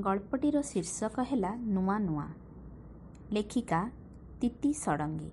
[0.00, 2.26] ଗଳ୍ପଟିର ଶୀର୍ଷକ ହେଲା ନୂଆ ନୂଆ।
[3.32, 3.90] ଲେଖିକା
[4.40, 5.30] ତିତି ଷଡ଼ଙ୍ଗୀ।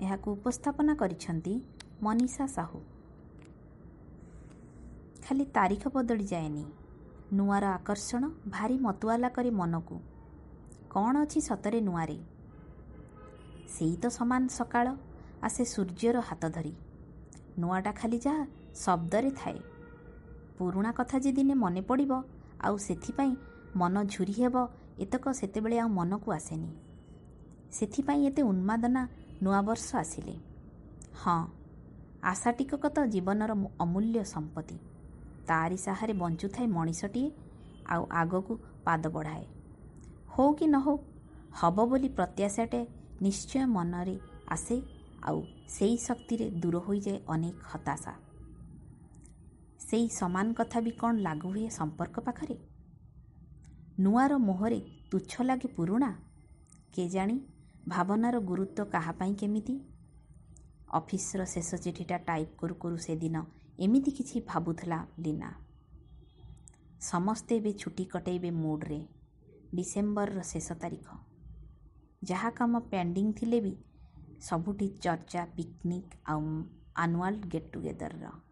[0.00, 1.60] ଏହାକୁ ଉପସ୍ଥାପନା କରିଛନ୍ତି
[2.02, 2.80] ମନୀଷା ସାହୁ।
[5.22, 6.64] ଖାଲି ତାରିଖ ବଦଳି ଯାଏନି।
[7.32, 10.00] ନୂଆର ଆକର୍ଷଣ ଭାରି ମତୁଆଲା କରେ ମନକୁ।
[10.90, 12.18] କ'ଣ ଅଛି ସତରେ ନୂଆରେ?
[13.68, 14.96] ସେଇ ତ ସମାନ ସକାଳ
[15.42, 16.74] ଆସେ ସୂର୍ଯ୍ୟର ହାତ ଧରି।
[17.58, 19.58] ନୂଆଟା ଖାଲି ଯାହା ଶବ୍ଦରେ ଥାଏ।
[20.58, 22.22] ପୁରୁଣା କଥା ଯେ ଦିନେ ମନେ ପଡ଼ିବ
[22.62, 23.32] ଆଉ ସେଥିପାଇଁ
[23.76, 24.56] ମନ ଝୁରି ହେବ
[24.98, 26.70] ଏତକ ସେତେବେଳେ ଆଉ ମନକୁ ଆସେନି।
[27.72, 29.02] ସେଥିପାଇଁ ଏତେ ଉନ୍ମାଦନା
[29.42, 30.34] ନୂଆବର୍ଷ ଆସିଲେ।
[31.14, 31.38] ହଁ
[32.24, 34.76] ଆଶା ଟିକକ ତ ଜୀବନର ଅମୂଲ୍ୟ ସମ୍ପତ୍ତି।
[35.48, 37.28] ତାରି ସାହାରେ ବଞ୍ଚୁଥାଏ ମଣିଷଟିଏ
[37.86, 38.52] ଆଉ ଆଗକୁ
[38.84, 39.44] ପାଦ ବଢ଼ାଏ।
[40.28, 40.96] ହଉ କି ନ ହଉ
[41.54, 42.80] ହବ ବୋଲି ପ୍ରତ୍ୟାଶାଟେ
[43.22, 44.16] ନିଶ୍ଚୟ ମନରେ
[44.48, 44.76] ଆସେ
[45.24, 48.14] ଆଉ ସେଇ ଶକ୍ତିରେ ଦୂର ହୋଇଯାଏ ଅନେକ ହତାଶା।
[49.92, 52.54] ସେଇ ସମାନ କଥା ବି କ'ଣ ଲାଗୁ ହୁଏ ସମ୍ପର୍କ ପାଖରେ?
[54.00, 56.08] ନୂଆର ମୋହରେ ତୁଚ୍ଛ ଲାଗେ ପୁରୁଣା।
[56.94, 57.40] କେଜାଣି
[57.88, 59.74] ଭାବନାର ଗୁରୁତ୍ୱ କାହା ପାଇଁ କେମିତି?
[60.92, 63.42] ଅଫିସର ଶେଷ ଚିଠିଟା ଟାଇପ୍ କରୁ କରୁ ସେଦିନ
[63.78, 65.50] ଏମିତି କିଛି ଭାବୁଥିଲା ଲିନା।
[67.00, 69.00] ସମସ୍ତେ ଏବେ ଛୁଟି କଟେଇବେ ମୁଡ଼୍ରେ।
[69.74, 71.06] ଡିସେମ୍ବରର ଶେଷ ତାରିଖ।
[72.24, 73.74] ଯାହା କାମ ପେଣ୍ଡିଂ ଥିଲେ ବି
[74.40, 76.64] ସବୁଠି ଚର୍ଚ୍ଚା ପିକନିକ୍ ଆଉ
[76.96, 78.51] ଆନୁଆଲ୍ ଗେଟ୍ ଟୁଗେଦରର।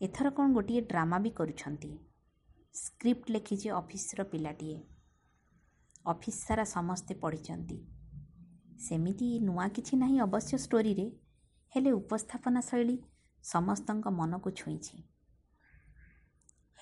[0.00, 1.98] ଏଥର କ'ଣ ଗୋଟିଏ ଡ୍ରାମା ବି କରୁଛନ୍ତି।
[2.74, 4.82] ସ୍କ୍ରିପ୍ଟ ଲେଖିଛି ଅଫିସର ପିଲାଟିଏ।
[6.06, 7.78] ଅଫିସ ସାରା ସମସ୍ତେ ପଢ଼ିଛନ୍ତି।
[8.78, 11.10] ସେମିତି ନୂଆ କିଛି ନାହିଁ ଅବଶ୍ୟ ଷ୍ଟୋରିରେ
[11.76, 12.98] ହେଲେ ଉପସ୍ଥାପନା ଶୈଳୀ
[13.42, 15.02] ସମସ୍ତଙ୍କ ମନକୁ ଛୁଇଁଛି।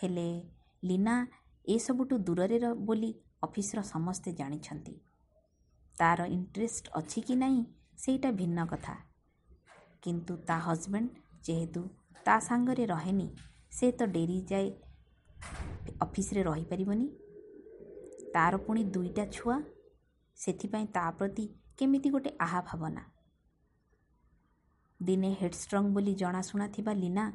[0.03, 0.51] ହେଲେ
[0.85, 1.27] ଲୀନା
[1.69, 5.01] ଏସବୁଠୁ ଦୂରରେ ବୋଲି ଅଫିସର ସମସ୍ତେ ଜାଣିଛନ୍ତି।
[5.99, 7.65] ତାର ଇଣ୍ଟରେଷ୍ଟ ଅଛି କି ନାହିଁ
[7.99, 8.97] ସେଇଟା ଭିନ୍ନ କଥା।
[10.03, 11.11] କିନ୍ତୁ ତା ହଜବେଣ୍ଡ
[11.45, 11.89] ଯେହେତୁ
[12.25, 13.29] ତା ସାଙ୍ଗରେ ରହେନି।
[13.71, 14.71] ସେ ତ ଡେରି ଯାଏ
[16.01, 17.09] ଅଫିସରେ ରହିପାରିବନି।
[18.35, 19.63] ତାର ପୁଣି ଦୁଇଟା ଛୁଆ।
[20.37, 23.13] ସେଥିପାଇଁ ତା ପ୍ରତି କେମିତି ଗୋଟେ ଆହା ଭାବନା।
[25.03, 27.33] ଦିନେ ହେଡ଼ଷ୍ଟ୍ରଙ୍ଗ ବୋଲି ଜଣାଶୁଣା ଥିବା ଲୀନା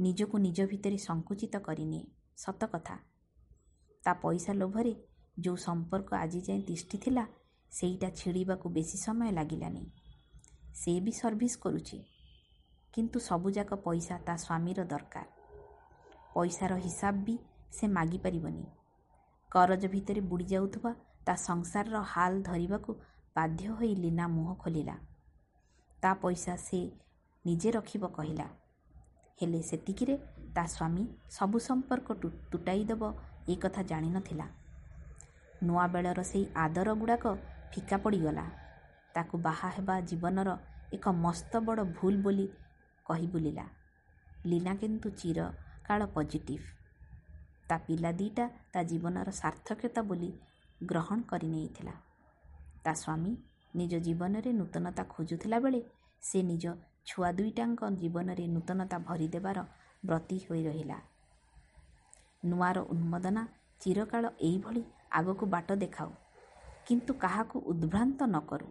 [0.00, 2.98] ନିଜକୁ ନିଜ ଭିତରେ ସଙ୍କୁଚିତ କରିନିଏ। ସତ କଥା।
[4.04, 4.94] ତା ପଇସା ଲୋଭରେ
[5.40, 7.26] ଯେଉଁ ସମ୍ପର୍କ ଆଜି ଯାଏଁ ତିଷ୍ଠିଥିଲା
[7.70, 9.92] ସେଇଟା ଛିଡ଼ିବାକୁ ବେଶୀ ସମୟ ଲାଗିଲାନି।
[10.74, 12.11] ସେ ବି ସର୍ଭିସ୍ କରୁଛି।
[12.94, 15.26] କିନ୍ତୁ ସବୁଯାକ ପଇସା ତା ସ୍ୱାମୀର ଦରକାର।
[16.34, 17.38] ପଇସାର ହିସାବ ବି
[17.72, 18.64] ସେ ମାଗିପାରିବନି।
[19.50, 20.92] କରଜ ଭିତରେ ବୁଡ଼ି ଯାଉଥିବା
[21.26, 22.90] ତା ସଂସାରର ହାଲ ଧରିବାକୁ
[23.36, 24.96] ବାଧ୍ୟ ହୋଇ ଲୀନା ମୁହଁ ଖୋଲିଲା।
[26.02, 26.80] ତା ପଇସା ସେ
[27.44, 28.46] ନିଜେ ରଖିବ କହିଲା।
[29.38, 30.16] ହେଲେ ସେତିକିରେ
[30.54, 32.08] ତା ସ୍ୱାମୀ ସବୁ ସମ୍ପର୍କ
[32.52, 33.02] ତୁଟାଇ ଦେବ
[33.48, 34.46] ଏ କଥା ଜାଣିନଥିଲା।
[35.62, 37.24] ନୂଆବେଳର ସେଇ ଆଦର ଗୁଡ଼ାକ
[37.72, 38.44] ଫିକା ପଡ଼ିଗଲା।
[39.14, 40.50] ତାକୁ ବାହା ହେବା ଜୀବନର
[40.92, 42.46] ଏକ ମସ୍ତ ବଡ଼ ଭୁଲ ବୋଲି
[43.06, 43.66] କହି ବୁଲିଲା
[44.46, 46.66] ଲୀନା କିନ୍ତୁ ଚିରକାଳ ପଜିଟିଭ୍
[47.68, 50.30] ତା ପିଲା ଦୁଇଟା ତା ଜୀବନର ସାର୍ଥକତା ବୋଲି
[50.80, 51.94] ଗ୍ରହଣ କରିନେଇଥିଲା
[52.84, 53.32] ତା ସ୍ୱାମୀ
[53.74, 55.80] ନିଜ ଜୀବନରେ ନୂତନତା ଖୋଜୁଥିଲା ବେଳେ
[56.22, 56.64] ସେ ନିଜ
[57.06, 59.58] ଛୁଆ ଦୁଇଟାଙ୍କ ଜୀବନରେ ନୂତନତା ଭରିଦେବାର
[60.02, 60.98] ବ୍ରତୀ ହୋଇ ରହିଲା।
[62.44, 63.42] ନୂଆର ଉନ୍ମୋଦନା
[63.80, 66.10] ଚିରକାଳ ଏଇଭଳି ଆଗକୁ ବାଟ ଦେଖାଉ
[66.86, 68.68] କିନ୍ତୁ କାହାକୁ ଉଦ୍ଭ୍ରାନ୍ତ ନ କରୁ।